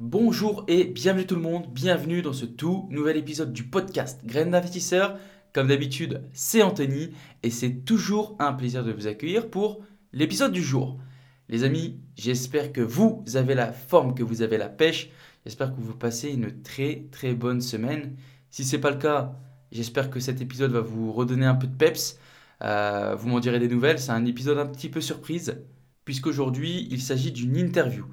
[0.00, 4.50] Bonjour et bienvenue tout le monde, bienvenue dans ce tout nouvel épisode du podcast Graines
[4.50, 5.16] d'investisseurs.
[5.52, 7.12] Comme d'habitude, c'est Anthony
[7.44, 10.98] et c'est toujours un plaisir de vous accueillir pour l'épisode du jour.
[11.48, 15.10] Les amis, j'espère que vous avez la forme, que vous avez la pêche.
[15.46, 18.16] J'espère que vous passez une très très bonne semaine.
[18.50, 19.38] Si ce n'est pas le cas,
[19.70, 22.18] j'espère que cet épisode va vous redonner un peu de peps.
[22.62, 24.00] Euh, vous m'en direz des nouvelles.
[24.00, 25.62] C'est un épisode un petit peu surprise
[26.04, 28.06] puisqu'aujourd'hui il s'agit d'une interview.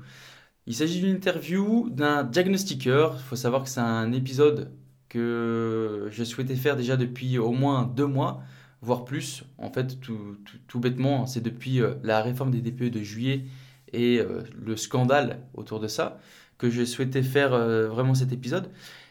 [0.72, 3.18] Il s'agit d'une interview d'un diagnostiqueur.
[3.18, 4.72] Il faut savoir que c'est un épisode
[5.10, 8.42] que je souhaitais faire déjà depuis au moins deux mois,
[8.82, 9.44] voire plus.
[9.58, 13.44] En fait, tout, bêtement, c'est depuis euh, la réforme des DPE de juillet
[13.92, 16.22] et euh, le scandale autour de ça
[16.58, 18.70] que je souhaitais faire euh, vraiment cet épisode.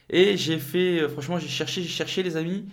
[0.09, 2.65] Et j'ai fait, franchement, j'ai cherché, j'ai cherché les amis,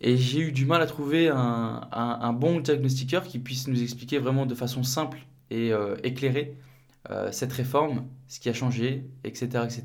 [0.00, 4.46] et j'ai eu du mal à trouver un, bon diagnostiqueur qui puisse nous expliquer vraiment
[4.46, 5.18] de façon simple
[5.50, 5.72] et
[6.04, 6.54] éclairée
[7.10, 9.64] euh, cette réforme, ce qui a changé, etc.
[9.64, 9.82] etc.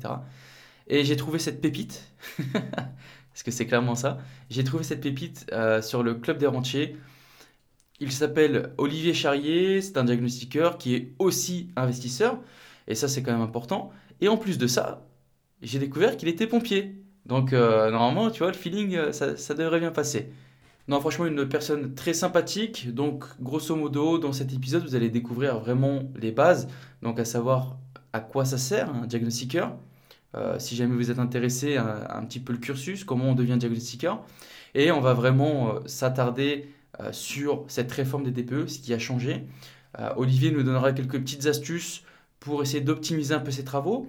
[0.86, 2.12] Et j'ai trouvé cette pépite,
[2.52, 4.18] parce que c'est clairement ça,
[4.50, 6.96] j'ai trouvé cette pépite euh, sur le Club des Rentiers.
[8.00, 12.38] Il s'appelle Olivier Charrier, c'est un diagnostiqueur qui est aussi investisseur,
[12.88, 13.90] et ça c'est quand même important.
[14.20, 15.06] Et en plus de ça,
[15.62, 17.02] j'ai découvert qu'il était pompier.
[17.26, 20.30] Donc euh, normalement, tu vois, le feeling, ça, ça devrait bien passer.
[20.86, 22.94] Non, franchement, une personne très sympathique.
[22.94, 26.68] Donc, grosso modo, dans cet épisode, vous allez découvrir vraiment les bases.
[27.02, 27.78] Donc, à savoir
[28.12, 29.76] à quoi ça sert un diagnostiqueur.
[30.34, 34.22] Euh, si jamais vous êtes intéressé un petit peu le cursus, comment on devient diagnostiqueur.
[34.74, 36.68] Et on va vraiment euh, s'attarder
[37.00, 39.44] euh, sur cette réforme des DPE, ce qui a changé.
[40.16, 42.02] Olivier nous donnera quelques petites astuces
[42.40, 44.08] pour essayer d'optimiser un peu ses travaux.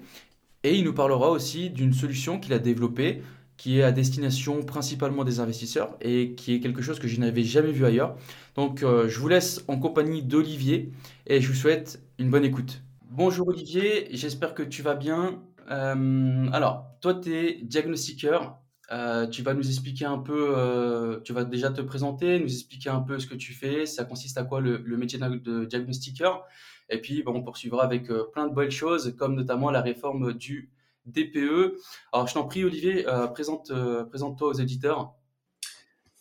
[0.63, 3.21] Et il nous parlera aussi d'une solution qu'il a développée
[3.57, 7.43] qui est à destination principalement des investisseurs et qui est quelque chose que je n'avais
[7.43, 8.15] jamais vu ailleurs.
[8.55, 10.91] Donc euh, je vous laisse en compagnie d'Olivier
[11.27, 12.81] et je vous souhaite une bonne écoute.
[13.09, 15.41] Bonjour Olivier, j'espère que tu vas bien.
[15.71, 18.57] Euh, alors, toi tu es diagnostiqueur,
[18.91, 23.01] euh, tu vas nous expliquer un peu, tu vas déjà te présenter, nous expliquer un
[23.01, 26.43] peu ce que tu fais, ça consiste à quoi le, métier de diagnostiqueur?
[26.89, 30.69] Et puis on poursuivra avec plein de belles choses comme notamment la réforme du
[31.05, 31.77] DPE.
[32.11, 35.13] Alors, je t'en prie, Olivier, euh, présente, euh, présente-toi aux éditeurs.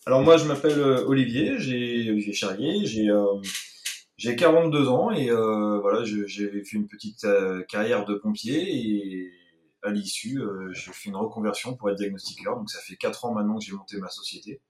[0.05, 3.09] Alors, moi, je m'appelle euh, Olivier, j'ai Olivier Charrier, j'ai
[4.17, 7.27] j'ai 42 ans et voilà, j'ai fait une petite
[7.67, 9.31] carrière de pompier et
[9.83, 10.41] à l'issue,
[10.71, 12.55] j'ai fait une reconversion pour être diagnostiqueur.
[12.55, 14.61] Donc, ça fait 4 ans maintenant que j'ai monté ma société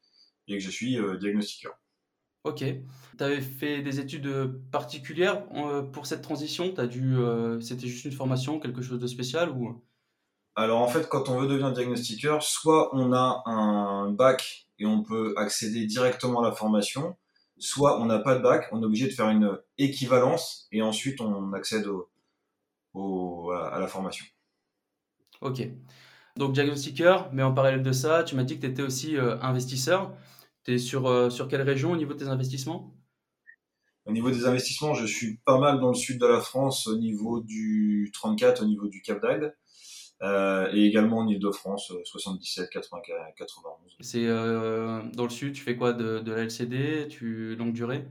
[0.47, 1.77] et que je suis diagnostiqueur.
[2.43, 2.63] Ok.
[3.17, 4.31] Tu avais fait des études
[4.71, 5.45] particulières
[5.93, 6.73] pour cette transition?
[6.73, 7.15] T'as dû,
[7.61, 9.79] C'était juste une formation, quelque chose de spécial ou?
[10.55, 15.03] Alors en fait, quand on veut devenir diagnostiqueur, soit on a un bac et on
[15.03, 17.17] peut accéder directement à la formation,
[17.57, 21.19] soit on n'a pas de bac, on est obligé de faire une équivalence et ensuite
[21.21, 21.87] on accède
[22.93, 24.25] au, à la formation.
[25.41, 25.67] Ok.
[26.37, 29.39] Donc diagnostiqueur, mais en parallèle de ça, tu m'as dit que tu étais aussi euh,
[29.41, 30.13] investisseur.
[30.63, 32.93] Tu es sur, euh, sur quelle région au niveau de tes investissements?
[34.05, 36.97] Au niveau des investissements, je suis pas mal dans le sud de la France, au
[36.97, 39.55] niveau du 34, au niveau du Cap d'Agde.
[40.25, 43.95] Euh, et également en Ile-de-France, 77, 95, 91.
[43.99, 48.07] C'est euh, dans le sud, tu fais quoi de, de la LCD, tu longue durée?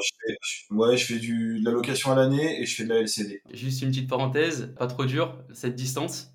[0.00, 2.90] Je fais, ouais, je fais du, de la location à l'année et je fais de
[2.90, 3.42] la LCD.
[3.52, 6.32] Juste une petite parenthèse, pas trop dur cette distance?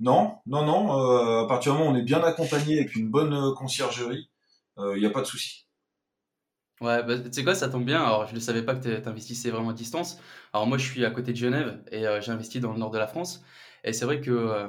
[0.00, 0.92] Non, non, non.
[0.98, 4.28] Euh, à partir du moment où on est bien accompagné avec une bonne conciergerie,
[4.78, 5.66] il n'y a pas de souci.
[6.82, 8.02] Ouais, bah, tu sais quoi, ça tombe bien.
[8.02, 10.20] Alors, je ne savais pas que tu investissais vraiment à distance.
[10.52, 12.98] Alors, moi, je suis à côté de Genève et j'ai investi dans le nord de
[12.98, 13.42] la France.
[13.86, 14.66] Et c'est vrai que euh,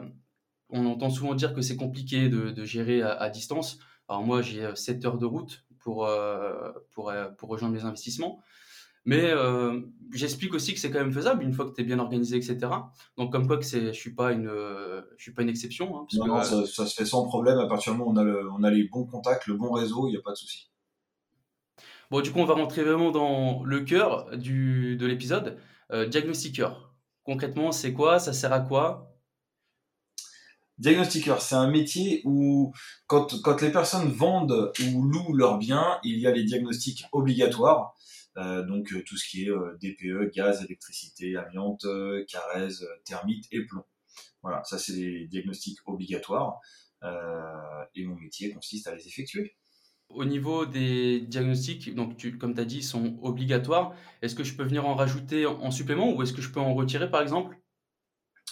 [0.69, 3.79] on entend souvent dire que c'est compliqué de, gérer à, distance.
[4.07, 8.41] Alors moi, j'ai 7 euh, heures de route pour, euh, pour, pour rejoindre mes investissements.
[9.05, 9.31] Mais
[10.11, 12.57] j'explique aussi que c'est quand même faisable une fois que tu es bien organisé, etc.
[13.17, 14.51] Donc comme quoi que c'est, je suis pas une,
[15.17, 15.97] je suis pas une exception.
[15.97, 18.63] Hein, non, ça, se fait sans problème à partir du moment où on a, on
[18.63, 20.69] a les bons contacts, le bon réseau, il n'y a pas de souci.
[22.11, 25.57] Bon, du coup, on va rentrer vraiment dans le cœur du, de l'épisode.
[26.09, 26.93] diagnostiqueur.
[27.23, 28.19] Concrètement, c'est quoi?
[28.19, 29.06] Ça sert à quoi?
[30.77, 32.71] Diagnostiqueur, c'est un métier où
[33.07, 37.95] quand, les personnes vendent ou louent leurs biens, il y a les diagnostics obligatoires.
[38.37, 41.87] Euh, donc euh, tout ce qui est euh, DPE, gaz, électricité, amiante,
[42.27, 43.85] carèse, thermite et plomb.
[44.43, 46.59] Voilà, ça c'est des diagnostics obligatoires.
[47.95, 49.55] et mon métier consiste à les effectuer.
[50.09, 53.93] Au niveau des diagnostics, donc comme tu as dit, sont obligatoires.
[54.21, 56.75] Est-ce que je peux venir en rajouter en supplément ou est-ce que je peux en
[56.75, 57.57] retirer par exemple?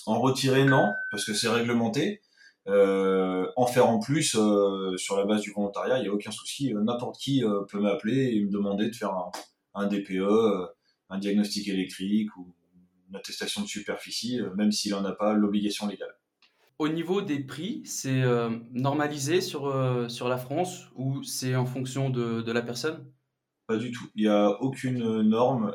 [0.05, 2.21] En retirer, non, parce que c'est réglementé.
[2.67, 6.31] Euh, en faire en plus euh, sur la base du volontariat, il n'y a aucun
[6.31, 6.73] souci.
[6.73, 9.13] Euh, n'importe qui peut m'appeler et me demander de faire
[9.73, 10.71] un, DPE,
[11.09, 12.55] un diagnostic électrique ou
[13.09, 16.15] une attestation de superficie, même s'il n'en a pas l'obligation légale.
[16.77, 18.23] Au niveau des prix, c'est
[18.71, 23.05] normalisé sur, sur la France ou c'est en fonction de, de, la personne?
[23.67, 24.05] Pas du tout.
[24.15, 25.73] Il n'y a aucune norme.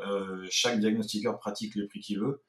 [0.49, 2.43] chaque diagnostiqueur pratique les prix qu'il veut.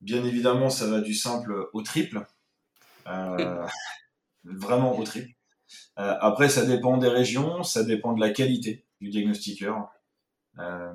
[0.00, 2.24] Bien évidemment, ça va du simple au triple.
[3.08, 3.66] Euh,
[4.44, 5.32] vraiment au triple.
[5.98, 9.90] Euh, après, ça dépend des régions, ça dépend de la qualité du diagnostiqueur,
[10.58, 10.92] euh,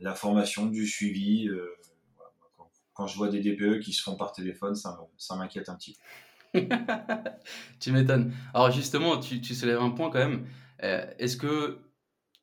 [0.00, 1.48] la formation, du suivi.
[2.92, 4.98] quand, je vois des DPE qui se font par téléphone, ça,
[5.36, 5.96] m'inquiète un petit
[6.52, 6.60] peu.
[7.80, 8.32] tu m'étonnes.
[8.52, 10.46] Alors justement, tu, tu, soulèves un point quand même.
[10.78, 11.80] Est-ce que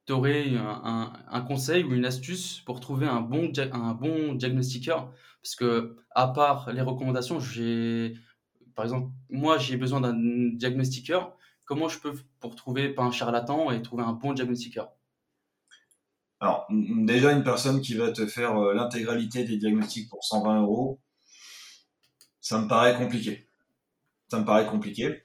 [0.05, 5.55] tu aurais un, conseil ou une astuce pour trouver un bon, un bon diagnostiqueur Parce
[5.55, 8.13] que, à part les recommandations, j'ai
[8.75, 10.15] par exemple, moi, j'ai besoin d'un
[10.53, 11.35] diagnostiqueur.
[11.65, 14.91] Comment je peux pour trouver pas un charlatan et trouver un bon diagnostiqueur?
[16.39, 20.99] Alors, déjà, une personne qui va te faire euh, l'intégralité des diagnostics pour 120 euros,
[22.39, 23.47] ça me paraît compliqué.
[24.29, 25.21] Ça me paraît compliqué.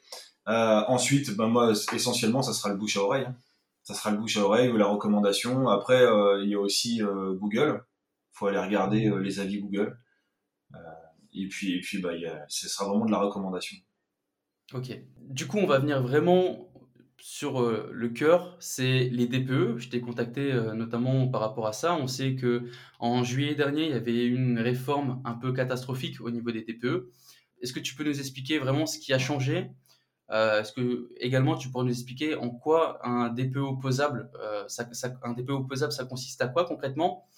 [0.48, 3.24] Euh, ensuite, ben moi, essentiellement, ça sera le bouche à oreille.
[3.26, 3.36] Hein.
[3.82, 5.68] Ça sera le bouche à oreille ou la recommandation.
[5.68, 7.84] Après, euh, il y a aussi Google.
[8.34, 9.96] Il faut aller regarder les avis Google.
[11.36, 12.12] Et puis, et puis bah,
[12.48, 13.76] ce sera vraiment de la recommandation.
[14.72, 14.98] Ok.
[15.20, 16.66] Du coup, on va venir vraiment
[17.18, 19.78] sur euh, le cœur, c'est les DPE.
[19.78, 21.94] Je t'ai contacté euh, notamment par rapport à ça.
[21.94, 22.64] On sait que
[22.98, 27.10] en juillet dernier, il y avait une réforme un peu catastrophique au niveau des DPE.
[27.62, 29.70] Est-ce que tu peux nous expliquer vraiment ce qui a changé?
[30.30, 35.92] Euh, Est-ce que également tu pourrais nous expliquer en quoi un DPE un DPE opposable,
[35.92, 37.28] ça consiste à quoi concrètement?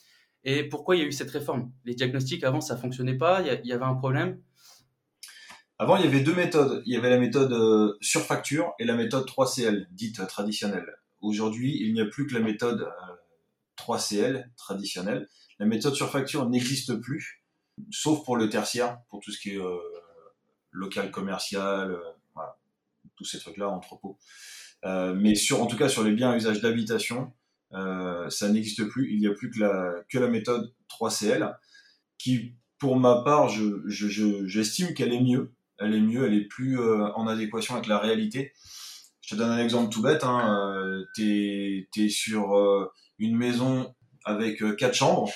[0.44, 1.72] Et pourquoi il y a eu cette réforme?
[1.84, 4.40] Les diagnostics avant, ça fonctionnait pas, il y, avait un problème?
[5.78, 6.82] Avant, il y avait deux méthodes.
[6.86, 10.86] Il y avait la méthode euh, sur facture et la méthode 3CL, dite traditionnelle.
[11.20, 12.88] Aujourd'hui, il n'y a plus que la méthode
[13.78, 15.28] 3CL, euh, traditionnelle.
[15.58, 17.42] La méthode sur facture n'existe plus,
[17.90, 19.76] sauf pour le tertiaire, pour tout ce qui est euh,
[20.70, 21.98] local commercial,
[23.16, 24.16] tous ces trucs-là, entrepôt.
[24.84, 27.32] mais sur, en tout cas, sur les biens à usage d'habitation,
[27.74, 29.12] euh, ça n'existe plus.
[29.12, 31.56] Il n'y a plus que la, méthode 3CL,
[32.18, 35.52] qui, pour ma part, j'estime je, je, qu'elle est mieux.
[35.78, 38.52] Elle est mieux, elle est plus euh, en adéquation avec la réalité.
[39.20, 40.24] Je te donne un exemple tout bête.
[40.24, 40.74] Hein.
[40.74, 43.94] Euh, tu es, sur une maison
[44.24, 45.30] avec quatre chambres.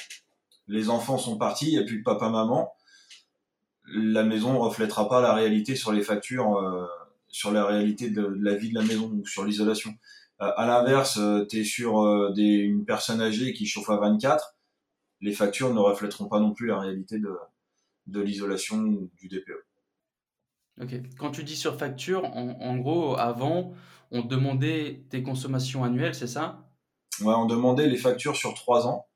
[0.68, 2.72] Les enfants sont partis, il n'y a plus papa-maman.
[3.94, 6.88] La maison ne reflètera pas la réalité sur les factures,
[7.28, 9.92] sur la réalité de, de la vie de la maison ou sur l'isolation.
[10.42, 14.56] Euh, à l'inverse, euh, tu es sur euh, une personne âgée qui chauffe à 24,
[15.20, 17.32] les factures ne reflèteront pas non plus la réalité de,
[18.08, 18.82] de l'isolation
[19.16, 19.64] du DPE.
[20.80, 20.94] Ok.
[21.16, 23.72] Quand tu dis sur facture, en, gros, avant,
[24.10, 26.68] on demandait tes consommations annuelles, c'est ça?
[27.20, 29.06] Ouais, on demandait les factures sur 3 ans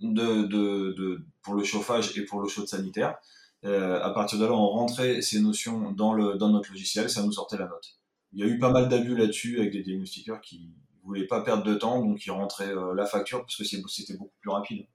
[0.00, 3.16] de, de, pour le chauffage et pour l'eau chaude sanitaire.
[3.64, 7.32] à partir de là, on rentrait ces notions dans, le, dans notre logiciel, ça nous
[7.32, 8.01] sortait la note
[8.32, 10.72] il y a eu pas mal d'abus là-dessus avec des diagnostiqueurs qui
[11.04, 14.36] voulaient pas perdre de temps, donc ils rentraient euh, la facture parce que c'était beaucoup
[14.40, 14.86] plus rapide.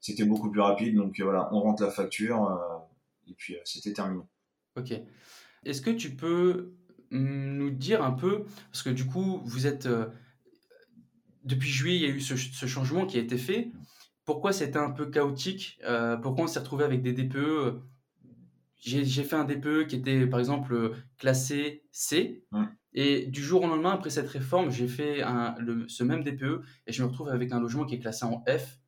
[0.00, 3.92] C'était beaucoup plus rapide, donc euh, voilà, on rentre la facture euh, et puis c'était
[3.92, 4.22] terminé.
[4.76, 4.92] Ok.
[5.64, 6.74] Est-ce que tu peux
[7.10, 9.88] mm, nous dire un peu, parce que du coup, vous êtes
[11.44, 13.70] depuis juillet, il y a eu ce, ce, changement qui a été fait.
[14.24, 15.80] Pourquoi c'était un peu chaotique
[16.22, 17.80] Pourquoi on s'est retrouvé avec des DPE
[18.80, 22.44] j'ai fait un DPE qui était par exemple classé C.
[22.92, 26.62] Et du jour au lendemain, après cette réforme, j'ai fait un, le, ce même DPE
[26.86, 28.80] et je me retrouve avec un logement qui est classé en F.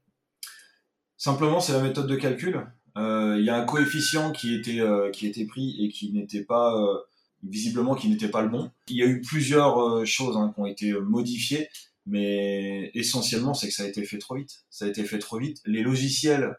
[1.16, 2.66] Simplement, c'est la méthode de calcul.
[2.98, 6.42] Euh, il y a un coefficient qui était, euh, qui était pris et qui n'était
[6.42, 6.98] pas, euh,
[7.44, 8.72] visiblement, qui n'était pas le bon.
[8.88, 11.68] Il y a eu plusieurs choses hein, qui ont été modifiées,
[12.06, 14.64] mais essentiellement, c'est que ça a été fait trop vite.
[14.68, 15.60] Ça a été fait trop vite.
[15.64, 16.56] Les logiciels,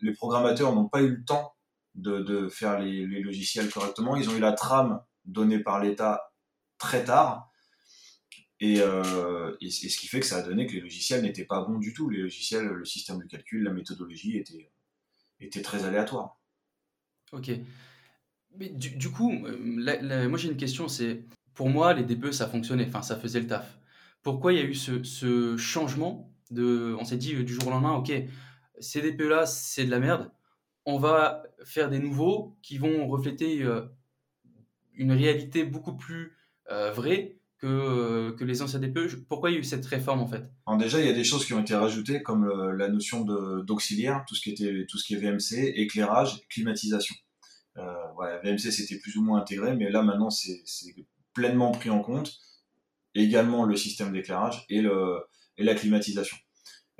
[0.00, 1.52] les programmateurs n'ont pas eu le temps
[1.98, 4.16] de, faire les, logiciels correctement.
[4.16, 6.32] Ils ont eu la trame donnée par l'État
[6.78, 7.50] très tard.
[8.62, 11.78] Euh, et, ce qui fait que ça a donné que les logiciels n'étaient pas bons
[11.78, 12.08] du tout.
[12.10, 14.42] Les logiciels, le système de calcul, la méthodologie
[15.40, 16.38] était très aléatoire.
[17.32, 17.50] Ok.
[18.56, 21.24] Mais du, du coup, euh, moi j'ai une question, c'est
[21.54, 23.78] pour moi les DPE ça fonctionnait, enfin ça faisait le taf.
[24.22, 27.70] Pourquoi il y a eu ce, ce changement de, on s'est dit du jour au
[27.70, 28.10] lendemain, ok,
[28.80, 30.30] ces DPE là c'est de la merde,
[30.88, 33.62] on va faire des nouveaux qui vont refléter
[34.94, 36.34] une réalité beaucoup plus
[36.94, 39.26] vraie que, que les anciens DPE.
[39.28, 40.50] Pourquoi il y a eu cette réforme en fait?
[40.78, 43.22] Déjà, il y a des choses qui ont été rajoutées comme la notion
[43.64, 47.14] d'auxiliaire, tout ce qui est VMC, éclairage, climatisation.
[47.76, 50.64] Euh, VMC c'était plus ou moins intégré, mais là maintenant c'est
[51.34, 52.32] pleinement pris en compte.
[53.14, 54.80] Également le système d'éclairage et
[55.58, 56.38] la climatisation.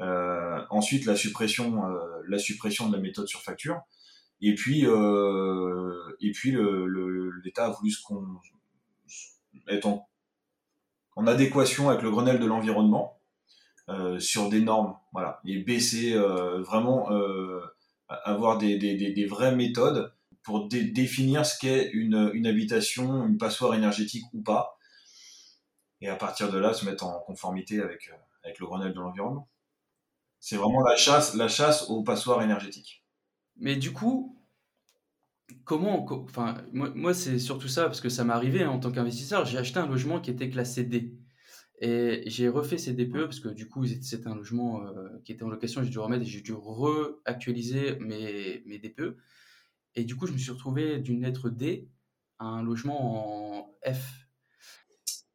[0.00, 3.80] Euh, ensuite, la suppression, euh, la suppression de la méthode sur facture.
[4.40, 6.52] Et puis, euh, et puis
[7.44, 8.24] l'État a voulu qu'on
[9.68, 13.20] être en, adéquation avec le Grenelle de l'environnement
[14.18, 17.08] sur des normes, voilà, et baisser vraiment,
[18.08, 20.12] avoir des, des, vraies méthodes
[20.44, 24.78] pour définir ce qu'est une, une, habitation, une passoire énergétique ou pas,
[26.00, 28.10] et à partir de là se mettre en conformité avec,
[28.44, 29.48] avec le Grenelle de l'environnement.
[30.40, 33.04] C'est vraiment la chasse, la chasse aux passoires énergétiques.
[33.56, 34.38] Mais du coup,
[35.64, 38.92] comment, enfin, moi, moi c'est surtout ça parce que ça m'est arrivé hein, en tant
[38.92, 39.44] qu'investisseur.
[39.44, 41.18] J'ai acheté un logement qui était classé D.
[41.80, 45.44] Et j'ai refait ces DPE parce que du coup, c'était un logement euh, qui était
[45.44, 49.16] en location, j'ai dû remettre et j'ai dû réactualiser mes, mes DPE.
[49.94, 51.88] Et du coup, je me suis retrouvé d'une lettre D
[52.38, 54.28] à un logement en F.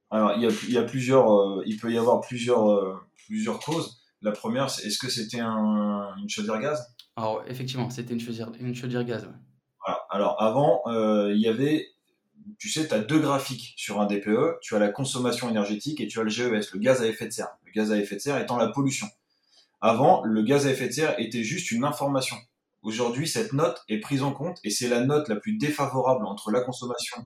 [0.09, 2.93] Alors, il y a, il y a plusieurs, euh, il peut y avoir plusieurs, euh,
[3.25, 4.02] plusieurs causes.
[4.23, 6.95] La première, c'est est-ce que c'était un, une chaudière gaz?
[7.17, 9.27] Alors, effectivement, c'était une chaudière, une chaudière gaz.
[10.09, 11.87] Alors, avant, euh, il y avait,
[12.57, 14.59] tu sais, tu as deux graphiques sur un DPE.
[14.61, 17.31] Tu as la consommation énergétique et tu as le GES, le gaz à effet de
[17.31, 17.49] serre.
[17.65, 19.07] Le gaz à effet de serre étant la pollution.
[19.81, 22.37] Avant, le gaz à effet de serre était juste une information.
[22.81, 26.49] Aujourd'hui, cette note est prise en compte et c'est la note la plus défavorable entre
[26.51, 27.25] la consommation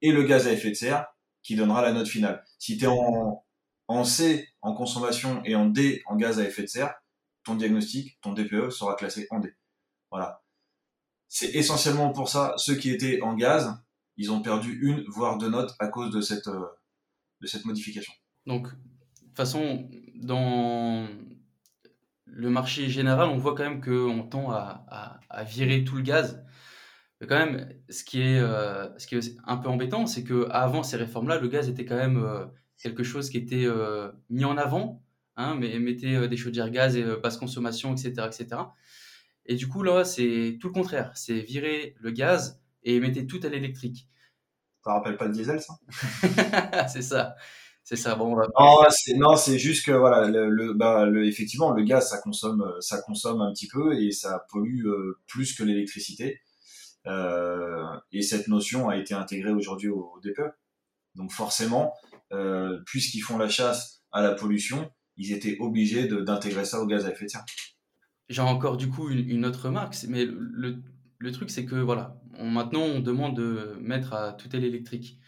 [0.00, 1.06] et le gaz à effet de serre
[1.42, 2.42] qui donnera la note finale.
[2.58, 3.41] Si tu es en,
[3.92, 6.94] en C en consommation et en D en gaz à effet de serre,
[7.44, 9.54] ton diagnostic, ton DPE sera classé en D.
[10.10, 10.42] Voilà.
[11.28, 13.74] C'est essentiellement pour ça, ceux qui étaient en gaz,
[14.16, 16.66] ils ont perdu une, voire deux notes à cause de cette, euh,
[17.40, 18.12] de cette modification.
[18.46, 21.08] Donc, de toute façon, dans,
[22.32, 26.44] le marché général, on voit quand même qu'on tend à, virer tout le gaz.
[27.20, 30.82] Mais quand même, ce qui est, euh, ce qui est un peu embêtant, c'est qu'avant
[30.82, 32.46] ces réformes-là, le gaz était quand même euh,
[32.82, 35.02] quelque chose qui était euh, mis en avant,
[35.36, 38.62] hein, mais mettait des chaudières gaz et basse consommation, etc., etc.
[39.46, 41.12] Et du coup, là, c'est tout le contraire.
[41.14, 44.08] C'est virer le gaz et mettre tout à l'électrique.
[44.84, 45.74] Ça rappelle pas le diesel, ça?
[46.88, 47.36] C'est ça.
[47.84, 48.14] C'est ça.
[48.14, 48.36] Bon,
[49.16, 53.40] Non, c'est juste que voilà, le, bah, le, effectivement, le gaz, ça consomme, ça consomme
[53.40, 56.40] un petit peu et ça pollue euh, plus que l'électricité.
[57.06, 60.52] Euh, et cette notion a été intégrée aujourd'hui au, DPE.
[61.16, 61.92] Donc forcément,
[62.32, 67.04] euh, puisqu'ils font la chasse à la pollution, ils étaient obligés d'intégrer ça au gaz
[67.06, 67.44] à effet de serre.
[68.28, 70.82] J'ai encore du coup une, autre remarque, mais le,
[71.32, 75.18] truc c'est que voilà, maintenant on demande de mettre à tout l'électrique.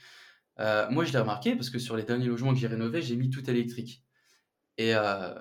[0.61, 3.17] Euh, moi, je l'ai remarqué parce que sur les derniers logements que j'ai rénovés, j'ai
[3.17, 4.05] mis tout électrique.
[4.79, 5.35] Et euh,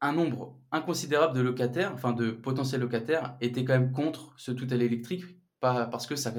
[0.00, 4.66] un nombre inconsidérable de locataires, enfin de potentiels locataires, étaient quand même contre ce tout
[4.70, 5.24] à l'électrique
[5.60, 6.30] pas parce que ça,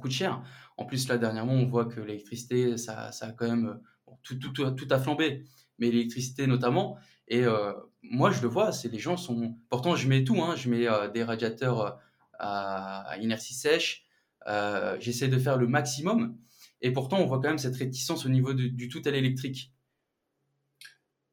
[0.00, 0.42] coûte cher.
[0.76, 3.80] En plus, là, dernièrement, on voit que l'électricité, ça, a quand même
[4.22, 5.44] tout, tout, tout, a flambé,
[5.78, 6.98] mais l'électricité notamment.
[7.28, 7.72] Et euh,
[8.02, 9.56] moi, je le vois, c'est les gens sont.
[9.68, 12.00] Pourtant, je mets tout, hein, je mets des radiateurs
[12.38, 14.06] à, inertie sèche,
[14.48, 16.36] euh, j'essaie de faire le maximum.
[16.80, 19.72] Et pourtant, on voit quand même cette réticence au niveau du tout à l'électrique.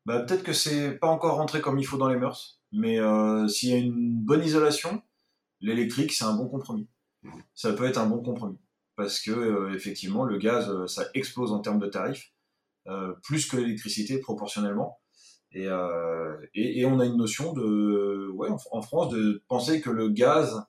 [0.05, 3.45] Bah, peut-être que c'est pas encore rentré comme il faut dans les mœurs, mais euh,
[3.49, 5.01] s'il y a une bonne isolation,
[5.59, 6.87] l'électrique c'est un bon compromis.
[7.55, 8.59] Ça peut être un bon compromis
[8.95, 12.31] parce que euh, effectivement le gaz ça explose en termes de tarifs
[13.23, 14.99] plus que l'électricité proportionnellement.
[15.51, 15.67] Et,
[16.53, 20.63] et, on a une notion de ouais en, France de penser que le gaz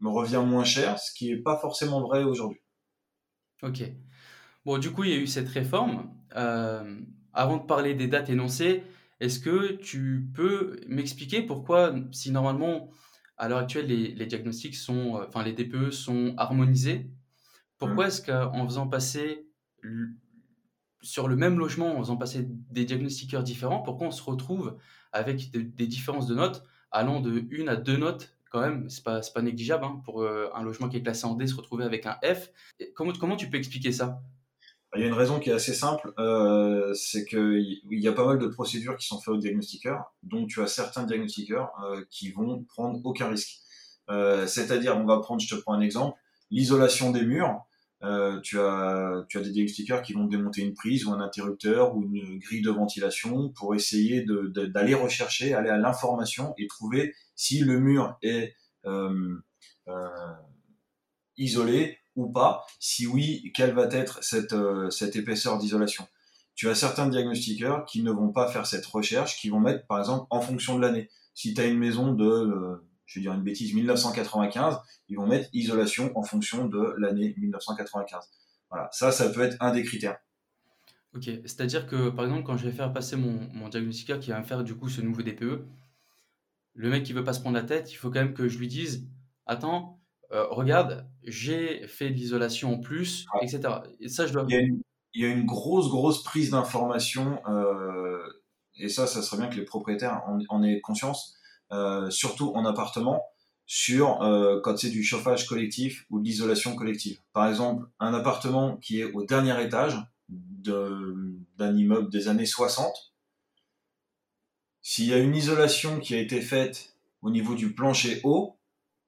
[0.00, 2.60] me revient moins cher, ce qui n'est pas forcément vrai aujourd'hui.
[3.62, 3.82] Ok.
[4.64, 6.10] Bon, du coup, il y a eu cette réforme.
[6.36, 7.00] Euh,
[7.32, 8.82] avant de parler des dates énoncées,
[9.20, 12.90] est-ce que tu peux m'expliquer pourquoi, si normalement,
[13.36, 17.10] à l'heure actuelle, les, diagnostics sont, euh, enfin, les DPE sont harmonisés,
[17.78, 18.08] pourquoi mmh.
[18.08, 19.46] est-ce qu'en faisant passer
[21.02, 24.76] sur le même logement, en faisant passer des diagnostiqueurs différents, pourquoi on se retrouve
[25.12, 28.36] avec des différences de notes allant de une à deux notes?
[28.50, 31.34] Quand même, c'est pas, pas négligeable hein, pour euh, un logement qui est classé en
[31.34, 32.50] D, se retrouver avec un F.
[32.94, 34.22] comment, comment tu peux expliquer ça?
[34.94, 38.24] Il y a une raison qui est assez simple, euh, c'est qu'il y a pas
[38.24, 42.30] mal de procédures qui sont faites aux diagnostiqueurs, donc tu as certains diagnostiqueurs euh, qui
[42.30, 43.58] vont prendre aucun risque.
[44.08, 46.16] C'est-à-dire, on va prendre, je te prends un exemple,
[46.50, 47.66] l'isolation des murs.
[48.02, 51.96] Euh, tu, as, tu as des diagnostiqueurs qui vont démonter une prise ou un interrupteur
[51.96, 57.60] ou une grille de ventilation pour essayer d'aller rechercher, aller à l'information et trouver si
[57.60, 59.42] le mur est euh,
[59.88, 60.34] euh,
[61.38, 62.66] isolé ou pas.
[62.80, 66.06] Si oui, quelle va être cette, euh, épaisseur d'isolation?
[66.54, 69.98] Tu as certains diagnostiqueurs qui ne vont pas faire cette recherche, qui vont mettre par
[69.98, 71.10] exemple en fonction de l'année.
[71.34, 75.26] Si tu as une maison de euh, je vais dire une bêtise, 1995, ils vont
[75.26, 78.24] mettre isolation en fonction de l'année 1995.
[78.68, 80.18] Voilà, ça, ça peut être un des critères.
[81.14, 84.40] Ok, c'est-à-dire que par exemple, quand je vais faire passer mon, mon diagnostiqueur qui va
[84.40, 85.64] me faire du coup ce nouveau DPE,
[86.74, 88.58] le mec qui veut pas se prendre la tête, il faut quand même que je
[88.58, 89.06] lui dise
[89.46, 89.95] Attends,
[90.32, 93.60] euh, regarde, j'ai fait de l'isolation en plus, etc.
[94.00, 94.44] Et ça, je dois.
[94.48, 98.18] Il y a une, grosse, grosse prise d'information, euh,
[98.76, 101.38] et ça, ça serait bien que les propriétaires en, en aient conscience
[101.72, 103.22] euh, surtout en appartement,
[103.68, 104.18] sur
[104.62, 107.18] quand c'est du chauffage collectif ou de l'isolation collective.
[107.32, 109.96] Par exemple, un appartement qui est au dernier étage
[110.28, 113.12] d'un immeuble des années 60,
[114.82, 118.55] s'il y a une isolation qui a été faite au niveau du plancher haut,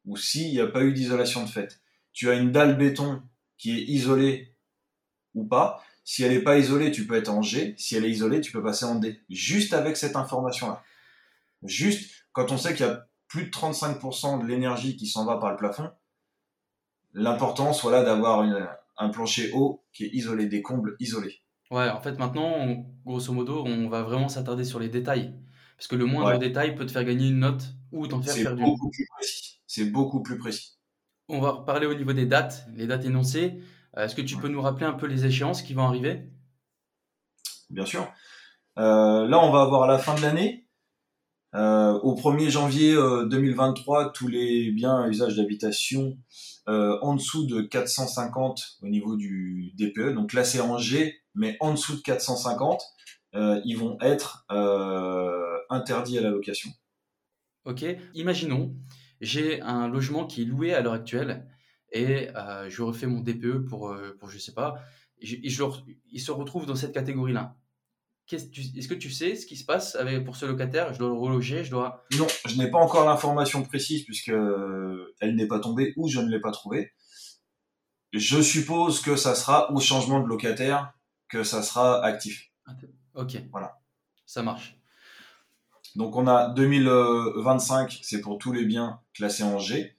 [0.09, 1.81] ou s'il n'y a pas eu d'isolation de fait,
[2.13, 3.23] tu as une dalle béton
[3.59, 4.55] qui est isolée
[5.35, 5.85] ou pas.
[6.03, 7.75] Si elle n'est pas isolée, tu peux être en G.
[7.77, 9.21] Si elle est isolée, tu peux passer en D.
[9.29, 10.83] Juste avec cette information-là.
[11.63, 15.37] Juste, quand on sait qu'il y a plus de 35% de l'énergie qui s'en va
[15.37, 15.91] par le plafond,
[17.13, 18.41] l'important soit là d'avoir
[18.97, 21.43] un plancher haut qui est isolé, des combles isolés.
[21.71, 25.35] Ouais, en fait, maintenant, grosso modo, on va vraiment s'attarder sur les détails.
[25.77, 28.59] Parce que le moindre détail peut te faire gagner une note ou t'en faire perdre
[28.59, 28.65] une.
[28.65, 29.58] C'est beaucoup plus précis.
[29.69, 30.81] C'est beaucoup plus précis.
[31.29, 33.61] On va reparler au niveau des dates, les dates énoncées.
[33.97, 36.25] Euh, est-ce que tu peux nous rappeler un peu les échéances qui vont arriver?
[37.71, 38.11] Bien sûr.
[38.79, 40.69] Euh, là, on va avoir à la fin de l'année
[41.55, 46.19] euh, au 1er janvier 2023, euh, tous les biens à usage d'habitation
[46.69, 51.73] euh, en dessous de 450 au niveau du DPE, donc classés en G, mais en
[51.73, 52.83] dessous de 450,
[53.65, 54.47] ils vont être
[55.71, 56.71] interdits à la location.
[57.65, 58.75] Ok, imaginons,
[59.21, 61.49] j'ai un logement qui est loué à l'heure actuelle
[61.93, 62.29] et
[62.69, 64.77] je refais mon DPE pour, pour je sais pas,
[65.21, 67.57] il se retrouve dans cette catégorie-là
[68.37, 70.93] est-ce que tu sais ce qui se passe avec, pour ce locataire?
[70.93, 72.05] Je dois le reloger je dois...
[72.19, 76.21] Non, je n'ai pas encore l'information précise puisque euh, elle n'est pas tombée ou je
[76.21, 76.93] ne l'ai pas trouvée.
[78.13, 80.93] Je suppose que ça sera au changement de locataire
[81.29, 82.51] que ça sera actif.
[83.15, 83.37] Ok.
[83.51, 83.79] Voilà.
[84.27, 84.78] Ça marche.
[85.97, 89.97] Donc on a 2025, c'est pour tous les biens classés en G.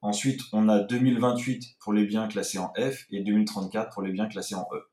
[0.00, 4.28] Ensuite, on a 2028 pour les biens classés en F et 2034 pour les biens
[4.28, 4.88] classés en E.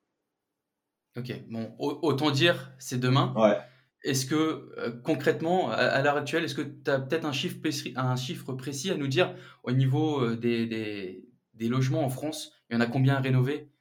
[1.18, 3.34] Ok, bon, autant dire, c'est demain.
[3.38, 3.58] Ouais.
[4.04, 7.94] Est-ce que euh, concrètement, à, l'heure actuelle, est-ce que tu as peut-être un chiffre, précis,
[7.96, 12.52] un chiffre précis à nous dire au niveau euh, des, des, des, logements en France?
[12.70, 13.72] Il y en a combien à rénover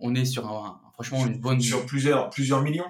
[0.00, 1.60] on, est sur un, franchement une bonne.
[1.60, 2.86] Sur plusieurs, plusieurs millions?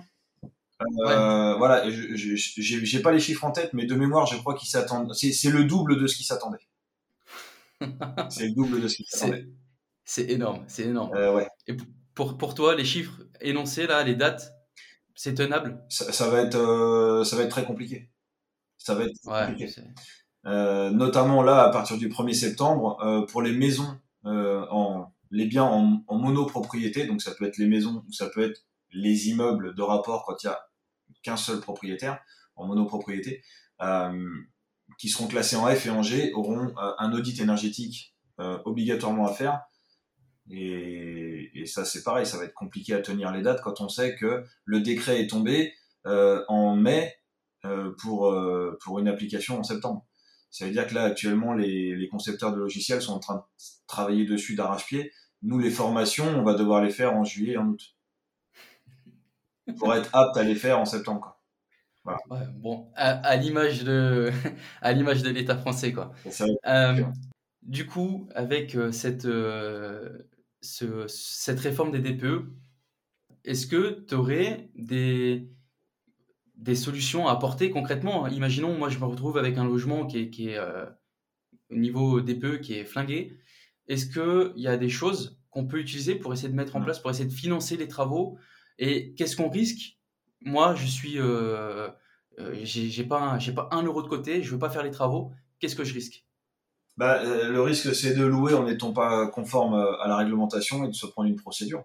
[1.06, 5.12] Euh, Voilà, j'ai pas les chiffres en tête, mais de mémoire, je crois qu'ils s'attendent.
[5.14, 6.58] C'est le double de ce qu'ils s'attendaient.
[8.30, 9.48] c'est le double de ce qu'ils s'attendaient.
[10.04, 11.12] C'est énorme, c'est énorme.
[11.12, 11.48] ouais.
[11.66, 11.76] Et
[12.14, 14.54] pour, pour toi, les chiffres énoncés, là, les dates,
[15.14, 15.84] c'est tenable?
[15.88, 18.10] Ça, va être, euh, ça va être très compliqué.
[18.78, 19.70] Ça va être compliqué.
[20.46, 25.64] Euh, notamment là, à partir du 1er septembre, euh, pour les maisons, en, les biens
[25.64, 29.74] en, en, monopropriété, donc ça peut être les maisons ou ça peut être les immeubles
[29.74, 30.60] de rapport quand il y a
[31.24, 32.20] qu'un seul propriétaire
[32.54, 33.42] en monopropriété,
[34.98, 39.62] qui seront classés en F et en G, auront un audit énergétique obligatoirement à faire
[40.50, 44.14] et, ça, c'est pareil, ça va être compliqué à tenir les dates quand on sait
[44.16, 45.72] que le décret est tombé
[46.06, 47.14] euh, en mai
[47.64, 50.06] euh, pour, euh, pour une application en septembre.
[50.50, 53.42] Ça veut dire que là, actuellement, les, les concepteurs de logiciels sont en train de
[53.87, 55.10] travailler dessus d'arrache-pied.
[55.42, 57.93] Nous, les formations, on va devoir les faire en juillet et en août.
[59.79, 61.40] Pour être apte à les faire en septembre.
[62.05, 62.18] Voilà.
[62.31, 64.31] Ouais, bon, à, l'image de,
[64.83, 66.12] à l'image de l'État français, quoi.
[67.62, 69.27] du coup, avec cette,
[70.61, 72.46] cette réforme des DPE,
[73.44, 75.48] est-ce que tu aurais des,
[76.57, 78.27] des solutions à apporter concrètement?
[78.27, 80.87] Imaginons, moi je me retrouve avec un logement qui est, qui est euh,
[81.70, 83.37] au niveau DPE qui est flingué.
[83.87, 86.98] Est-ce qu'il y a des choses qu'on peut utiliser pour essayer de mettre en place,
[86.98, 88.38] pour essayer de financer les travaux
[88.78, 89.98] Et qu'est-ce qu'on risque?
[90.40, 91.88] Moi, je suis, euh,
[92.38, 95.32] euh j'ai pas, j'ai pas un euro de côté, je veux pas faire les travaux.
[95.58, 96.24] Qu'est-ce que je risque?
[96.96, 100.88] Bah, euh, le risque, c'est de louer en n'étant pas conforme à la réglementation et
[100.88, 101.84] de se prendre une procédure.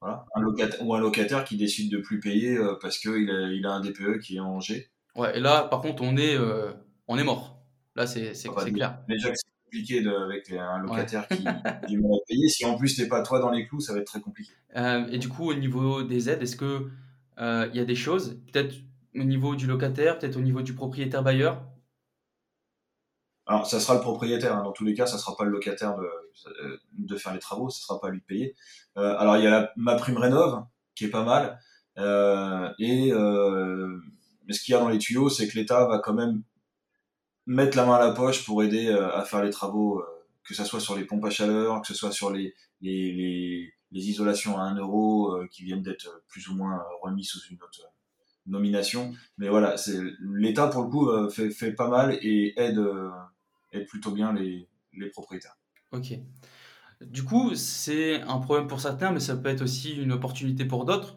[0.00, 0.26] Voilà.
[0.34, 3.72] Un locataire, ou un locataire qui décide de plus payer parce qu'il a, il a
[3.72, 4.90] un DPE qui est en G.
[5.16, 6.36] Ouais, et là, par contre, on est,
[7.08, 7.54] on est mort.
[7.96, 8.98] Là, c'est c'est dé- clair.
[9.08, 10.82] déjà que c'est compliqué de- avec un Ouais.
[10.82, 12.48] locataire qui a du mal à payer.
[12.48, 14.52] Si en plus t'es pas toi dans les clous, ça va être très compliqué.
[14.76, 16.88] Euh, et du coup, au niveau des aides, est-ce que
[17.38, 18.74] euh, il y a des choses, peut-être
[19.16, 21.62] au niveau du locataire, peut-être au niveau du propriétaire bailleur?
[23.46, 24.56] Alors, ça sera le propriétaire.
[24.56, 24.62] hein.
[24.62, 26.04] Dans tous les cas, ça sera pas le locataire de,
[26.62, 27.68] euh, de faire les travaux.
[27.68, 28.54] Ça sera pas à lui de payer.
[28.96, 31.58] Euh, alors, il y a la, ma prime rénov qui est pas mal.
[31.98, 34.00] Euh, et euh,
[34.46, 36.42] mais ce qu'il y a dans les tuyaux, c'est que l'État va quand même
[37.46, 40.04] mettre la main à la poche pour aider euh, à faire les travaux, euh,
[40.44, 43.72] que ça soit sur les pompes à chaleur, que ce soit sur les, les, les,
[43.92, 47.40] les isolations à 1 euro euh, qui viennent d'être plus ou moins euh, remis sous
[47.50, 47.90] une autre
[48.46, 49.14] nomination.
[49.38, 52.78] Mais voilà, c'est l'État pour le coup fait, fait pas mal et aide,
[53.72, 55.56] aide plutôt bien les, les propriétaires.
[55.92, 56.18] Ok.
[57.00, 60.84] Du coup, c'est un problème pour certains, mais ça peut être aussi une opportunité pour
[60.84, 61.16] d'autres.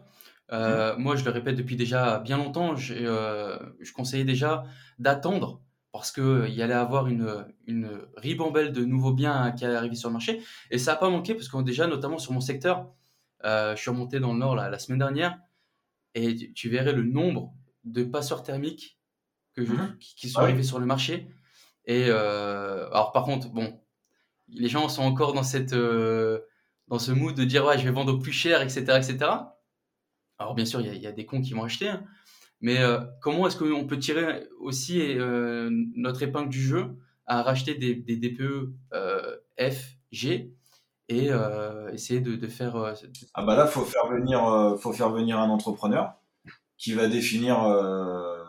[0.52, 4.64] Euh, moi, je le répète depuis déjà bien longtemps, euh, je conseillais déjà
[4.98, 5.60] d'attendre
[5.92, 10.08] parce qu'il y allait avoir une, une ribambelle de nouveaux biens qui allaient arriver sur
[10.10, 10.42] le marché.
[10.70, 12.92] Et ça n'a pas manqué parce que déjà, notamment sur mon secteur,
[13.44, 15.38] euh, je suis remonté dans le nord la, la semaine dernière
[16.14, 18.98] et tu, tu verrais le nombre de passeurs thermiques
[19.54, 19.96] que je- Mhm.
[19.98, 20.50] qui, qui sont Ah oui.
[20.50, 21.28] arrivés sur le marché.
[21.86, 23.80] Et euh, alors, par contre, bon,
[24.48, 26.40] les gens sont encore dans cette euh,
[26.88, 29.30] dans ce mood de dire ouais je vais vendre au plus cher etc etc
[30.38, 32.04] alors bien sûr il y, y a des cons qui vont acheter hein.
[32.60, 37.74] Mais euh, comment est-ce qu'on peut tirer aussi euh, notre épingle du jeu à racheter
[37.74, 40.54] des, des DPE euh, F G
[41.10, 42.92] et euh, essayer de, de faire euh,
[43.34, 46.14] Ah bah là, faut faire venir, faut faire venir un entrepreneur
[46.76, 47.58] qui va définir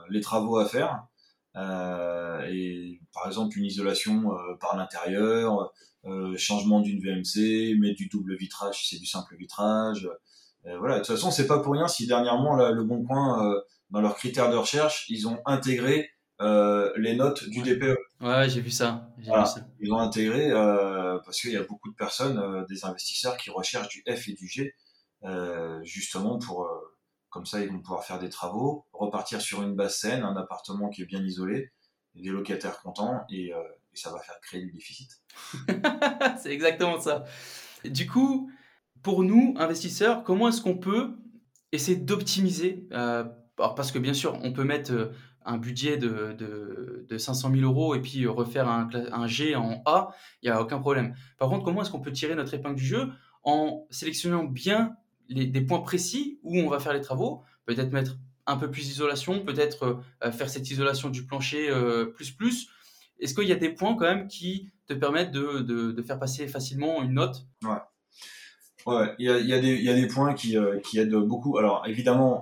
[0.10, 1.06] les travaux à faire.
[1.56, 5.72] Et par exemple une isolation par l'intérieur,
[6.06, 10.10] euh, changement d'une VMC, mettre du double vitrage si c'est du simple vitrage.
[10.66, 13.46] Euh, voilà, de toute façon c'est pas pour rien si dernièrement là, le Bon Coin
[13.46, 16.10] euh, dans leurs critères de recherche ils ont intégré
[16.42, 17.62] euh, les notes du.
[17.62, 17.98] DPE.
[18.22, 19.44] ouais j'ai vu ça j'ai Voilà.
[19.44, 22.86] vu ça Ils ont intégré euh, parce qu'il y a beaucoup de personnes, euh, des
[22.86, 24.74] investisseurs qui recherchent du F et du G,
[25.84, 26.68] justement pour,
[27.30, 30.90] comme ça, ils vont pouvoir faire des travaux, repartir sur une basse scène, un appartement
[30.90, 31.72] qui est bien isolé,
[32.16, 33.54] des locataires contents, et, et
[33.96, 35.12] ça va faire créer du déficit.
[36.42, 37.26] c'est exactement ça.
[37.86, 38.50] Du coup,
[39.04, 41.18] pour nous, investisseurs, comment est-ce qu'on peut
[41.72, 42.88] essayer d'optimiser
[43.76, 45.12] Parce que bien sûr, on peut mettre euh,
[45.46, 49.82] un budget de, de, de 500 000 euros et puis euh, refaire un, G en
[49.86, 50.10] A,
[50.42, 51.14] il n'y a aucun problème.
[51.38, 53.10] Par contre, comment est-ce qu'on peut tirer notre épingle du jeu
[53.44, 54.96] en sélectionnant bien
[55.30, 57.44] des points précis où on va faire les travaux?
[57.66, 58.18] Peut-être mettre
[58.48, 61.70] un peu plus d'isolation, peut-être euh, faire cette isolation du plancher
[62.16, 62.70] plus plus.
[63.20, 67.02] Est-ce qu'il y a des points quand même qui te permettent de, faire passer facilement
[67.04, 67.46] une note?
[68.86, 71.58] Ouais, il y a, il y, a des- points qui, aident beaucoup.
[71.58, 72.42] Alors évidemment,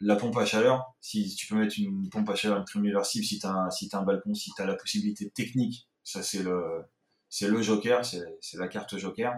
[0.00, 3.46] la pompe à chaleur, si tu peux mettre une pompe à chaleur, une si tu
[3.46, 9.34] un, balcon, si tu la possibilité technique, ça c'est le, joker, c'est la carte joker.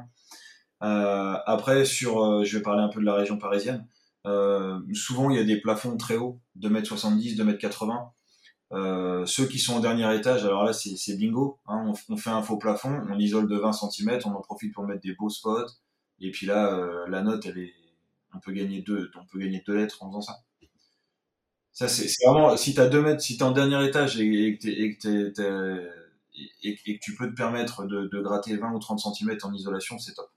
[0.83, 3.87] Euh, après, sur, euh, je vais parler un peu de la région parisienne.
[4.27, 8.11] Euh, souvent, il y a des plafonds très hauts, 2m70, 2m80.
[8.71, 11.59] Euh, ceux qui sont au dernier étage, alors là, c'est bingo.
[11.67, 14.85] Hein, on, fait un faux plafond, on isole de 20 cm, on en profite pour
[14.85, 15.67] mettre des beaux spots.
[16.21, 17.75] Et puis là, la note, elle est,
[18.35, 20.39] on peut gagner deux, on peut gagner deux lettres en faisant ça.
[21.79, 24.99] Ça, c'est vraiment, si t'as deux mètres, si t'es en dernier étage et, que, et,
[24.99, 25.89] que
[26.65, 29.97] et, que tu peux te permettre de, de gratter 20 ou 30 cm en isolation,
[29.97, 30.29] c'est top.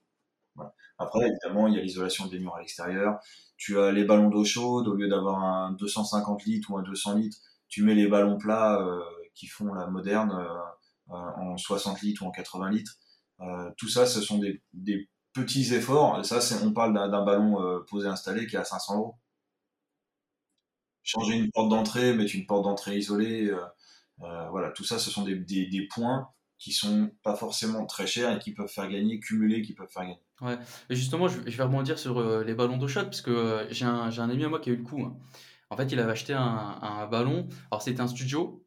[0.53, 0.71] Voilà.
[0.99, 3.19] Après, évidemment, il y a l'isolation des murs à l'extérieur.
[3.57, 7.15] Tu as les ballons d'eau chaude, au lieu d'avoir un 250 litres ou un 200
[7.15, 9.01] litres, tu mets les ballons plats euh,
[9.33, 12.99] qui font la moderne euh, euh, en 60 litres ou en 80 litres.
[13.39, 16.23] Euh, tout ça, ce sont des, des petits efforts.
[16.23, 19.15] Ça, c'est, on parle d'un, d'un ballon euh, posé installé qui est à 500 euros.
[21.03, 23.59] Changer une porte d'entrée, mettre une porte d'entrée isolée, euh,
[24.21, 28.05] euh, voilà, tout ça, ce sont des, des, des points qui sont pas forcément très
[28.05, 30.19] chers et qui peuvent faire gagner, cumuler, qui peuvent faire gagner.
[30.41, 30.57] Ouais.
[30.89, 33.67] Et justement, je, je vais rebondir sur euh, les ballons d'eau chaude parce que euh,
[33.71, 35.01] j'ai un, j'ai un ami à moi qui a eu le coup.
[35.01, 35.17] hein.
[35.71, 37.47] En fait, il avait acheté un, un ballon.
[37.71, 38.63] Alors, c'était un studio.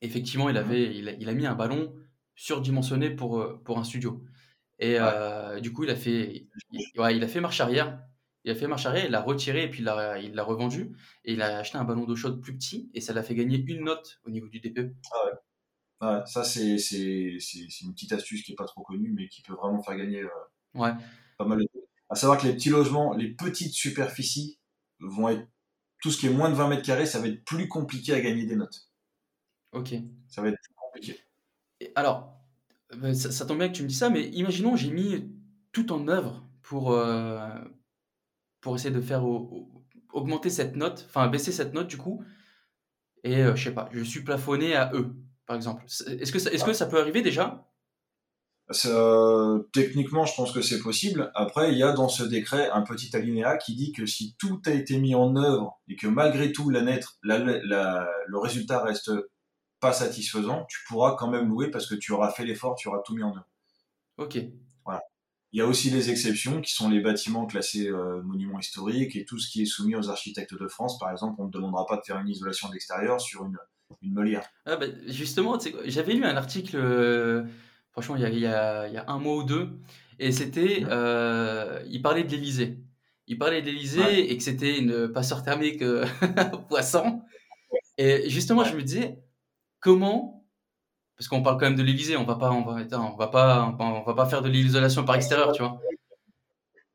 [0.00, 1.94] Effectivement, il avait, il a, il a mis un ballon
[2.34, 4.24] surdimensionné pour, pour un studio.
[4.80, 4.98] Et
[5.62, 8.00] du coup, il a fait, il, ouais, il a fait marche arrière.
[8.44, 10.94] Il a fait marche arrière, il l'a retiré et puis il l'a, il l'a revendu.
[11.24, 13.64] Et il a acheté un ballon d'eau chaude plus petit et ça l'a fait gagner
[13.66, 14.60] une note au niveau du.
[14.60, 14.94] DPE.
[16.00, 19.28] Ouais, ça, c'est, c'est, c'est, c'est une petite astuce qui est pas trop connue, mais
[19.28, 20.28] qui peut vraiment faire gagner euh,
[20.74, 20.90] Ouais.
[21.38, 21.68] pas mal de
[22.10, 24.58] À savoir que les petits logements, les petites superficies
[25.00, 25.46] vont être,
[26.02, 28.20] tout ce qui est moins de 20 mètres carrés, ça va être plus compliqué à
[28.20, 28.90] gagner des notes.
[29.72, 29.94] Ok.
[30.28, 31.20] Ça va être plus compliqué.
[31.80, 32.36] Et alors,
[33.02, 35.32] euh, ça, ça tombe bien que tu me dis ça, mais imaginons j'ai mis
[35.72, 37.48] tout en œuvre pour, euh,
[38.64, 42.24] pour essayer de faire au- au- augmenter cette note, enfin baisser cette note du coup,
[43.22, 45.14] et euh, je sais pas, je suis plafonné à E.
[45.46, 47.68] par exemple Est-ce que, ça, est-ce que ça peut arriver déjà?
[49.72, 51.30] Techniquement, je pense que c'est possible.
[51.34, 54.62] Après, il y a dans ce décret un petit alinéa qui dit que si tout
[54.64, 56.80] a été mis en œuvre et que malgré tout la
[57.22, 59.10] le résultat reste
[59.80, 63.02] pas satisfaisant, tu pourras quand même louer parce que tu auras fait l'effort, tu auras
[63.04, 63.48] tout mis en œuvre.
[64.16, 64.38] Ok.
[65.54, 69.24] Il y a aussi les exceptions qui sont les bâtiments classés euh, monuments historiques et
[69.24, 70.98] tout ce qui est soumis aux architectes de France.
[70.98, 73.56] Par exemple, on ne demandera pas de faire une isolation d'extérieur sur une,
[74.02, 74.44] une molière.
[74.66, 76.74] Ah bah, justement, j'avais lu un article.
[76.74, 77.44] Euh,
[77.92, 79.78] franchement, il y, a, il, y a, il y, a, un mois ou deux,
[80.18, 82.80] et c'était, euh, il parlait de l'Elysée.
[83.28, 85.84] Il parlait de l'Elysée et que c'était une passeur thermique
[86.68, 87.22] poisson.
[87.96, 89.22] Et justement, je me disais,
[89.78, 90.43] comment,
[91.16, 93.76] parce qu'on parle quand même de l'Elysée, on va pas, on va, on va pas,
[93.78, 95.80] on va pas faire de l'isolation par extérieur, tu vois.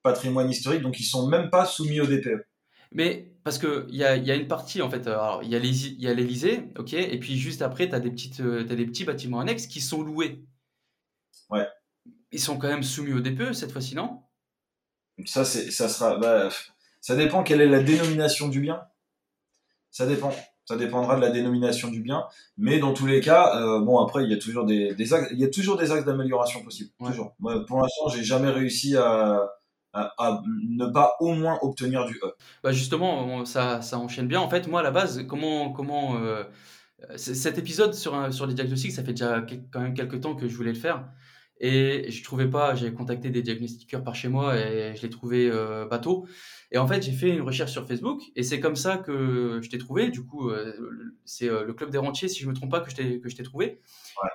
[0.04, 2.46] Patrimoine historique, donc ils sont même pas soumis au DPE.
[2.92, 6.14] Mais parce qu'il y a, y a une partie, en fait, alors il y a
[6.14, 9.40] l'Elysée, ok, et puis juste après, tu as, des petites, euh, as des petits bâtiments
[9.40, 10.44] annexes qui sont loués.
[11.50, 11.68] Ouais.
[12.32, 14.22] Ils sont quand même soumis au DPE cette fois-ci, non?
[15.26, 16.18] Ça, ça sera.
[16.18, 16.50] Bah,
[17.02, 18.82] ça dépend quelle est la dénomination du bien.
[19.92, 20.34] Ça dépend.
[20.70, 22.26] Ça dépendra de la dénomination du bien.
[22.60, 25.30] Mais dans tous les cas, euh, bon, après, il y a toujours des, des axes,
[25.32, 26.92] il y a toujours des axes d'amélioration possibles.
[27.04, 27.34] Toujours.
[27.40, 29.50] pour l'instant, j'ai jamais réussi à,
[29.94, 32.36] à, ne pas au moins obtenir du E.
[32.64, 34.42] Bah justement, ça, ça enchaîne bien.
[34.42, 35.72] En fait, moi, à la base, comment.
[35.72, 36.44] comment euh,
[37.16, 40.56] cet épisode sur, sur les diagnostics, ça fait déjà quand même quelques temps que je
[40.56, 41.04] voulais le faire.
[41.60, 45.50] Et je trouvais pas, j'ai contacté des diagnostiqueurs par chez moi et je l'ai trouvé
[45.52, 46.26] euh, bateau.
[46.72, 49.70] Et en fait, j'ai fait une recherche sur Facebook et c'est comme ça que je
[49.70, 50.10] t'ai trouvé.
[50.10, 50.74] Du coup, euh,
[51.26, 53.28] c'est euh, le club des rentiers, si je me trompe pas, que je t'ai, que
[53.28, 53.82] je t'ai trouvé.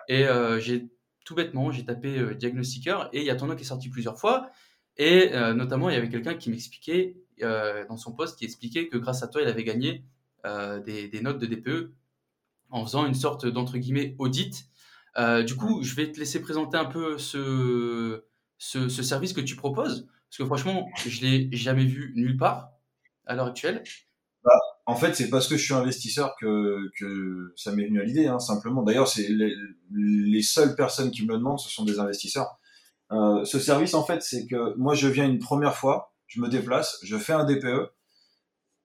[0.09, 0.27] Et
[0.59, 0.89] j'ai
[1.25, 4.19] tout bêtement, j'ai tapé diagnostiqueur et il y a ton nom qui est sorti plusieurs
[4.19, 4.51] fois.
[4.99, 9.23] Et notamment, il y avait quelqu'un qui m'expliquait dans son poste qui expliquait que grâce
[9.23, 10.05] à toi, il avait gagné
[10.45, 11.93] des, des, notes de DPE
[12.69, 14.69] en faisant une sorte d'entre guillemets audit
[15.19, 18.25] euh, du coup, je vais te laisser présenter un peu ce,
[18.59, 22.73] ce, service que tu proposes, parce que franchement, je l'ai jamais vu nulle part
[23.27, 23.83] à l'heure actuelle.
[24.43, 28.05] Bah, en fait, c'est parce que je suis investisseur que, que ça m'est venu à
[28.05, 28.83] l'idée, hein, simplement.
[28.83, 29.55] D'ailleurs, c'est les,
[29.93, 32.59] les, seules personnes qui me le demandent, ce sont des investisseurs.
[33.13, 36.49] Euh, ce service, en fait, c'est que moi, je viens une première fois, je me
[36.49, 37.93] déplace, je fais un DPE.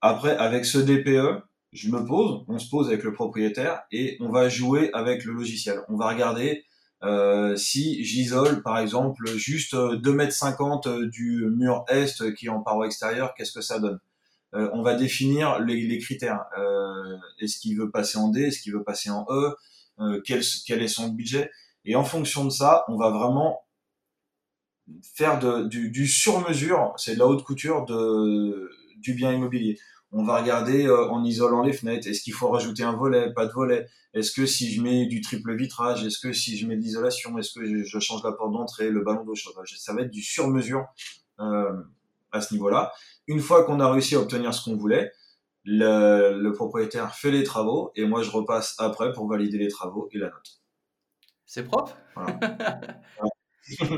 [0.02, 4.30] Après, avec ce DPE, je me pose, on se pose avec le propriétaire et on
[4.30, 5.82] va jouer avec le logiciel.
[5.88, 6.66] On va regarder
[7.04, 12.88] euh, si j'isole par exemple juste 2,50 m du mur est qui est en paroi
[12.88, 14.00] extérieure, qu'est-ce que ça donne?
[14.56, 16.46] Euh, On va définir les, critères.
[16.58, 19.56] Euh, est-ce qu'il veut passer en D Est-ce qu'il veut passer en E
[20.00, 21.52] euh, quel, est son budget?
[21.86, 23.62] Et en fonction de ça, on va vraiment
[25.16, 29.78] faire du, du sur-mesure, c'est de la haute couture du bien immobilier
[30.12, 33.46] on va regarder euh, en isolant les fenêtres, est-ce qu'il faut rajouter un volet, pas
[33.46, 36.76] de volet, est-ce que si je mets du triple vitrage, est-ce que si je mais
[36.76, 40.02] de l'isolation, est-ce que je, change la porte d'entrée, le ballon d'eau chauffage, ça va
[40.02, 40.88] être du sur-mesure
[41.40, 41.84] euh,
[42.32, 42.92] à ce niveau-là.
[43.28, 45.12] Une fois qu'on a réussi à obtenir ce qu'on voulait,
[45.64, 50.18] le, propriétaire fait les travaux et moi je repasse après pour valider les travaux et
[50.18, 50.62] la note.
[51.46, 51.98] C'est propre?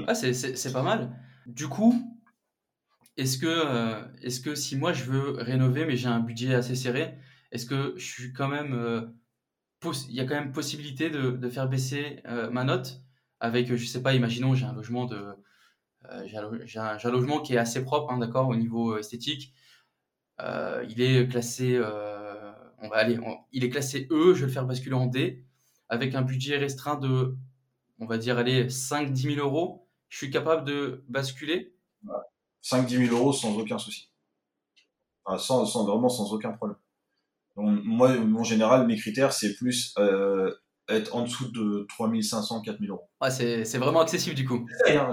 [0.06, 1.18] Ah, c'est pas mal.
[1.46, 1.96] Du coup,
[3.18, 6.76] est-ce que, euh, est-ce que si moi je veux rénover, mais j'ai un budget assez
[6.76, 7.16] serré,
[7.52, 9.02] est-ce que je suis quand même, euh,
[10.10, 13.02] il y a quand même possibilité de, faire baisser euh, ma note
[13.40, 15.34] avec, je sais pas, imaginons j'ai un logement de,
[16.26, 16.38] j'ai
[16.80, 19.54] un, logement qui est assez propre, hein, d'accord, au niveau esthétique.
[20.40, 21.80] il est classé,
[22.80, 23.20] on va aller,
[23.52, 25.46] il est classé E, je vais le faire basculer en D,
[25.90, 27.36] avec un budget restreint de,
[28.00, 29.88] on va dire, allez, 5-10 000 euros.
[30.10, 31.74] Je suis capable de basculer
[32.64, 34.10] 5-10 000 euros sans aucun souci.
[35.38, 36.78] sans, sans, vraiment sans aucun problème.
[37.58, 40.54] Donc, moi, en général, mes critères, c'est plus euh,
[40.90, 43.10] être en dessous de 3500, 4000 euros.
[43.22, 44.66] Ouais, c'est vraiment accessible du coup.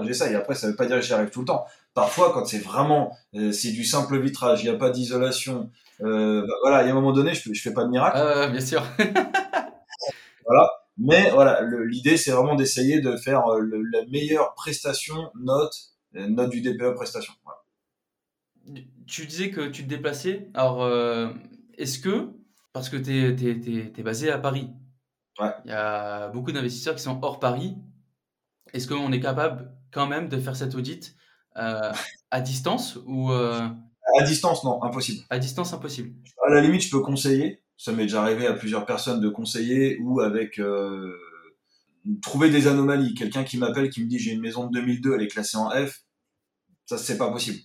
[0.03, 1.65] J'essaye, hein, Après, ça veut pas dire que j'y arrive tout le temps.
[1.93, 6.45] Parfois, quand c'est vraiment, euh, c'est du simple vitrage, il n'y a pas d'isolation, euh,
[6.47, 8.17] bah, voilà, il y a un moment donné, je, je fais pas de miracle.
[8.17, 8.83] Euh, bien sûr.
[10.45, 10.69] voilà.
[10.97, 15.73] Mais voilà, l'idée, c'est vraiment d'essayer de faire la meilleure prestation, note,
[16.13, 17.33] note du DPE prestation.
[19.07, 20.49] Tu disais que tu te déplaçais.
[20.53, 21.29] Alors, euh,
[21.77, 22.29] est-ce que,
[22.73, 24.69] parce que tu es, basé à Paris,
[25.39, 27.77] il y a beaucoup d'investisseurs qui sont hors Paris,
[28.73, 31.15] est-ce qu'on est capable quand même de faire cet audit
[31.57, 31.91] euh,
[32.29, 33.67] à distance ou euh,
[34.19, 35.25] À distance, non, impossible.
[35.29, 36.13] À distance, impossible.
[36.45, 37.63] À la limite, je peux conseiller.
[37.77, 40.59] Ça m'est déjà arrivé à plusieurs personnes de conseiller ou avec
[42.21, 43.13] trouver des anomalies.
[43.13, 45.69] Quelqu'un qui m'appelle, qui me dit j'ai une maison de 2002, elle est classée en
[45.69, 46.03] F,
[46.85, 47.59] ça c'est pas possible.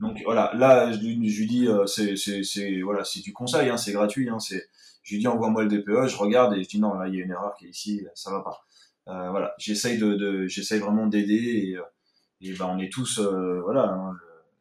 [0.00, 4.28] Donc voilà, là je, lui dis euh, c'est voilà c'est du conseil, hein, c'est gratuit,
[4.28, 4.68] hein, c'est
[5.02, 7.20] je lui dis envoie-moi le DPE, je regarde et je dis non, là il y
[7.20, 8.64] a une erreur qui est ici, ça va pas.
[9.08, 14.16] Euh, voilà, j'essaye de, j'essaye vraiment d'aider et, euh, ben on est tous, voilà, hein,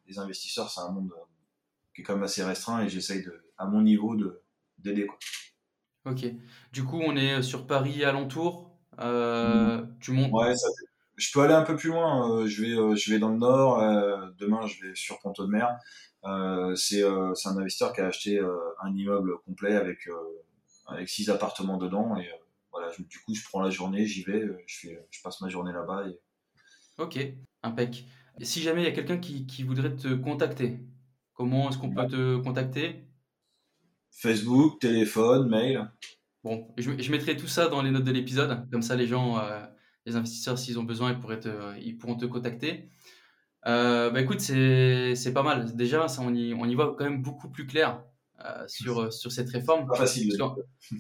[0.07, 1.11] les investisseurs, c'est un monde
[1.93, 4.41] qui est quand même assez restreint et j'essaye de, à mon niveau, de
[4.79, 5.07] d'aider.
[6.05, 6.25] Ok.
[6.71, 8.66] Du coup, on est sur Paris alentour.
[8.99, 10.31] Euh, Tu montes.
[10.31, 10.85] Ouais, ça fait-
[11.17, 12.29] je peux aller un peu plus loin.
[12.41, 13.79] euh, je vais, euh, je vais dans le nord.
[13.81, 15.77] euh, demain, je vais sur Ponto de Mer.
[16.25, 20.13] Euh, c'est, euh, c'est un investisseur qui a acheté euh, un immeuble complet avec euh,
[20.87, 22.35] avec six appartements dedans et euh,
[22.71, 22.91] voilà.
[22.91, 25.71] je- du coup, je prends la journée, j'y vais, je fais, je passe ma journée
[25.73, 26.19] là-bas et
[26.97, 27.17] Ok,
[27.63, 28.05] impec.
[28.39, 30.79] Et si jamais il y a quelqu'un qui, qui voudrait te contacter,
[31.33, 33.07] comment est-ce qu'on peut te contacter?
[34.11, 35.89] Facebook, téléphone, mail.
[36.47, 39.37] Bon, je, je mettrai tout ça dans les notes de l'épisode, comme ça les gens,
[39.37, 39.59] euh,
[40.05, 42.89] les investisseurs, s'ils ont besoin, ils pourraient te- ils pourront te contacter.
[43.65, 45.75] Euh, bah écoute, c'est pas mal.
[45.75, 48.01] Déjà, ça, on y, on y voit quand même beaucoup plus clair
[48.45, 49.87] euh, sur, sur cette réforme.
[49.87, 50.31] Pas facile.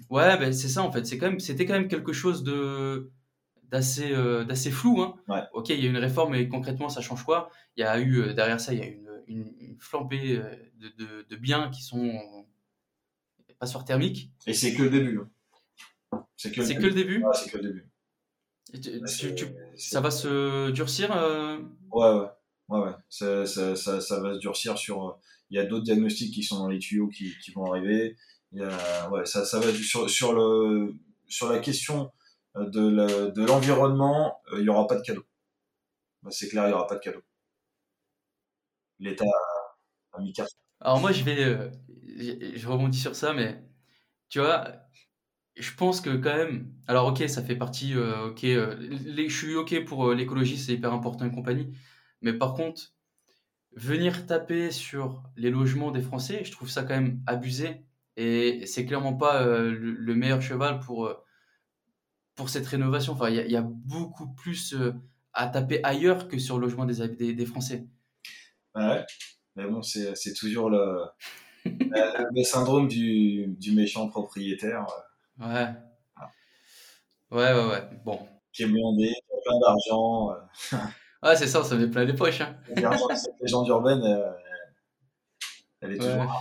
[0.09, 1.05] Ouais, ben c'est ça en fait.
[1.05, 3.11] C'est quand c'était quand même quelque chose de
[3.71, 5.01] d'assez euh, d'assez flou.
[5.01, 5.15] Hein.
[5.29, 5.43] Ouais.
[5.53, 7.49] Ok, il y a une réforme, mais concrètement, ça change quoi?
[7.77, 10.41] Il y a eu derrière ça, il y a une, une, une flambée
[10.81, 12.11] de, de, de biens qui sont
[13.59, 14.31] passoires thermiques.
[14.45, 15.19] Et c'est que le début.
[15.19, 15.29] hein.
[16.35, 16.87] C'est que, le que début.
[16.87, 17.23] le début.
[17.23, 17.89] Ouais, c'est que le début.
[18.73, 19.45] Tu- tu-
[19.77, 21.11] ça va se durcir.
[21.15, 21.57] euh,
[21.91, 22.27] Ouais, ouais,
[22.69, 22.91] ouais, ouais.
[23.09, 25.19] Ça, ça, ça, ça va se durcir sur.
[25.49, 28.17] Il y a d'autres diagnostics qui sont dans les tuyaux qui, qui vont arriver.
[28.51, 30.93] Il y a, ouais, ça, ça va sur, sur le
[31.27, 32.11] sur la question
[32.57, 34.41] euh, de l'environnement.
[34.53, 35.23] euh, il y aura pas de cadeau.
[36.23, 37.21] Bah, c'est clair, il y aura pas de cadeau.
[38.99, 39.25] L'État
[40.13, 40.57] a, mis carte.
[40.81, 41.69] Alors moi, je vais, euh,
[42.07, 43.63] je rebondis sur ça, mais
[44.29, 44.65] tu vois,
[45.57, 48.75] je pense que quand même, alors ok, ça fait partie, euh, ok, euh,
[49.15, 51.71] je suis ok pour euh, l'écologie, c'est hyper important et compagnie,
[52.21, 52.93] mais par contre,
[53.75, 57.85] venir taper sur les logements des Français, je trouve ça quand même abusé,
[58.17, 61.11] et c'est clairement pas le, le meilleur cheval pour,
[62.35, 63.13] pour cette rénovation.
[63.13, 64.75] Enfin, il y, a- beaucoup plus
[65.33, 67.85] à taper ailleurs que sur le logement des, des, Français.
[68.73, 69.05] Ouais.
[69.55, 71.05] Mais bon, c'est toujours le,
[71.65, 74.87] le syndrome du, du méchant propriétaire
[75.39, 75.67] Ouais.
[77.31, 77.89] Ouais, ouais, ouais.
[78.05, 78.27] Bon.
[78.53, 79.13] qui est blindé,
[79.45, 80.31] plein d'argent.
[80.31, 80.77] euh,
[81.21, 82.41] Ah, c'est ça, ça met plein les poches.
[82.41, 82.57] Hein.
[83.15, 84.31] Cette légende urbaine, euh,
[85.81, 86.25] elle est toujours Ouais.
[86.25, 86.33] là.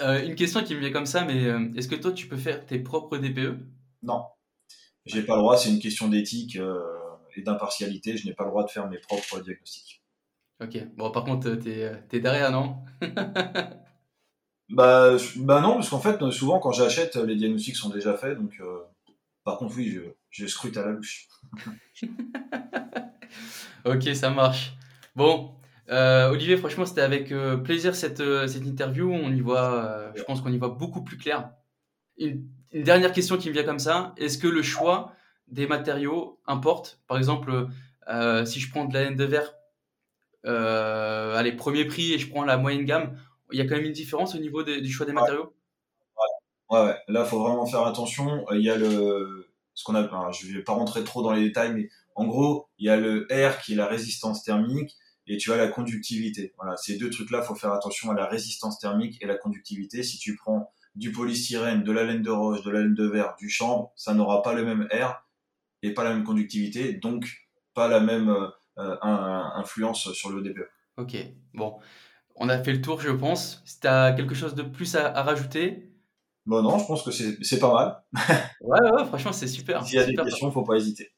[0.00, 1.42] Euh, une question qui me vient comme ça, mais
[1.76, 3.58] est-ce que toi, tu peux faire tes propres DPE?
[4.02, 4.24] Non,
[5.06, 6.58] j'ai pas le droit, c'est une question d'éthique
[7.36, 10.02] et d'impartialité, je n'ai pas le droit de faire mes propres diagnostics.
[10.62, 10.78] Ok.
[10.96, 12.84] Bon, par contre, t'es, t'es derrière, non?
[14.72, 18.52] Bah, bah non, parce qu'en fait, souvent quand j'achète, les diagnostics sont déjà faits, donc
[18.60, 18.78] euh,
[19.44, 21.28] par contre, oui, je, je scrute à la louche.
[23.84, 24.74] Ok, ça marche.
[25.16, 25.50] Bon,
[25.90, 29.10] euh, Olivier, franchement, c'était avec euh, plaisir cette, euh, cette interview.
[29.12, 31.50] On y voit, euh, je pense qu'on y voit beaucoup plus clair.
[32.16, 34.14] Une, une dernière question qui me vient comme ça.
[34.16, 35.12] Est-ce que le choix
[35.48, 37.00] des matériaux importe?
[37.08, 37.66] Par exemple,
[38.08, 39.52] euh, si je prends de la laine de verre,
[40.46, 43.18] euh, allez, premier prix et je prends la moyenne gamme,
[43.52, 45.54] il y a quand même une différence au niveau des- du choix des matériaux?
[46.70, 48.44] Ouais, ouais, là, faut vraiment faire attention.
[48.50, 51.42] Euh, Il y a le, ce qu'on a, je vais pas rentrer trop dans les
[51.42, 55.36] détails, mais en gros, il y a le R qui est la résistance thermique et
[55.36, 56.52] tu as la conductivité.
[56.58, 60.02] Voilà, ces deux trucs-là, faut faire attention à la résistance thermique et la conductivité.
[60.02, 63.34] Si tu prends du polystyrène, de la laine de roche, de la laine de verre,
[63.38, 65.26] du chanvre, ça n'aura pas le même R
[65.82, 67.26] et pas la même conductivité, donc
[67.74, 70.68] pas la même euh, euh, influence sur le DPE.
[70.98, 71.16] Ok,
[71.54, 71.78] bon.
[72.44, 73.62] On a fait le tour, je pense.
[73.64, 75.88] Si tu as quelque chose de plus à, à rajouter,
[76.44, 78.02] Bon, non, je pense que c'est pas mal.
[78.62, 79.86] ouais, ouais, franchement, c'est super.
[79.86, 81.12] S'il y a des questions, faut pas hésiter.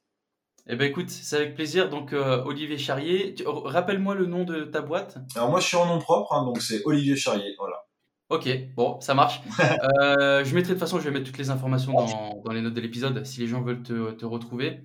[0.67, 1.89] Eh ben écoute, c'est avec plaisir.
[1.89, 5.17] Donc, euh, Olivier Charrier, tu- rappelle-moi le nom de ta boîte.
[5.35, 7.55] Alors moi, je suis en nom propre, hein, donc c'est Olivier Charrier.
[7.59, 7.77] Voilà.
[8.29, 9.41] Ok, bon, ça marche.
[10.03, 12.61] Euh, je mettrai de toute façon, je vais mettre toutes les informations dans, dans les
[12.61, 14.83] notes de l'épisode si les gens veulent te, te retrouver.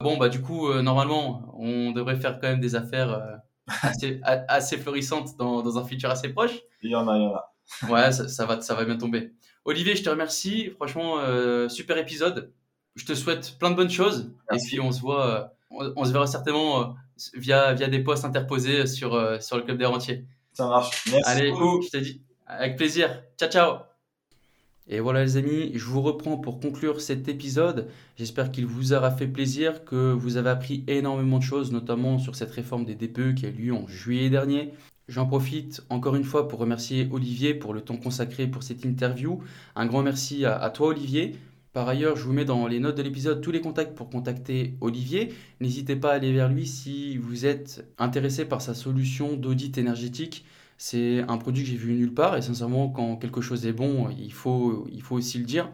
[0.00, 3.40] Bon, bah du coup, euh, normalement, on devrait faire quand même des affaires
[3.82, 6.58] assez, assez florissantes dans, dans un futur assez proche.
[6.82, 7.54] Il y en a, il y en a.
[7.88, 9.32] Ouais, ça, ça va, ça va bien tomber.
[9.64, 10.70] Olivier, je te remercie.
[10.70, 12.52] Franchement, euh, super épisode.
[12.96, 14.32] Je te souhaite plein de bonnes choses.
[14.50, 14.66] Merci.
[14.66, 16.84] Et puis, on se voit, euh, on, on se verra certainement euh,
[17.34, 20.26] via, via des posts interposés sur, euh, sur le Club des Rentiers.
[20.52, 21.04] Ça marche.
[21.12, 21.82] Merci Allez, beaucoup.
[21.82, 23.22] je te dis, avec plaisir.
[23.38, 23.89] Ciao, ciao.
[24.92, 27.86] Et voilà les amis, je vous reprends pour conclure cet épisode.
[28.16, 32.34] J'espère qu'il vous aura fait plaisir, que vous avez appris énormément de choses, notamment sur
[32.34, 34.72] cette réforme des DPE qui a eu lieu en juillet dernier.
[35.06, 39.40] J'en profite encore une fois pour remercier Olivier pour le temps consacré pour cette interview.
[39.76, 41.36] Un grand merci à, à toi Olivier.
[41.72, 44.74] Par ailleurs, je vous mets dans les notes de l'épisode tous les contacts pour contacter
[44.80, 45.32] Olivier.
[45.60, 50.44] N'hésitez pas à aller vers lui si vous êtes intéressé par sa solution d'audit énergétique.
[50.82, 54.08] C'est un produit que j'ai vu nulle part et sincèrement, quand quelque chose est bon,
[54.18, 55.70] il faut, aussi le dire.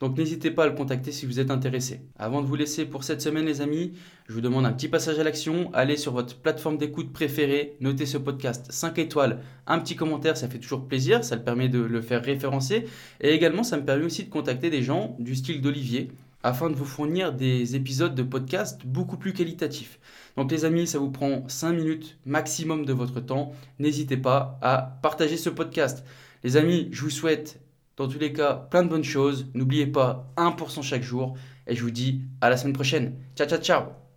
[0.00, 2.00] Donc n'hésitez pas à le contacter si vous êtes intéressé.
[2.18, 3.92] Avant de vous laisser pour cette semaine les amis,
[4.26, 5.70] je vous demande un petit passage à l'action.
[5.74, 9.38] Allez sur votre plateforme d'écoute préférée, notez ce podcast 5 étoiles,
[9.68, 12.86] un petit commentaire, ça fait toujours plaisir, ça le permet de le faire référencer.
[13.20, 16.10] Et également ça me permet aussi de contacter des gens du style d'Olivier
[16.42, 19.98] afin de vous fournir des épisodes de podcast beaucoup plus qualitatifs.
[20.36, 23.52] Donc les amis, ça vous prend 5 minutes maximum de votre temps.
[23.78, 26.04] N'hésitez pas à partager ce podcast.
[26.44, 27.60] Les amis, je vous souhaite
[27.98, 29.46] dans tous les cas, plein de bonnes choses.
[29.54, 31.36] N'oubliez pas 1% chaque jour.
[31.66, 33.16] Et je vous dis à la semaine prochaine.
[33.36, 34.07] Ciao, ciao, ciao